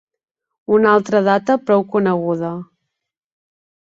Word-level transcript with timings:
Una 0.77 0.93
altra 0.99 1.19
data 1.27 1.57
prou 1.67 1.85
coneguda. 1.95 2.51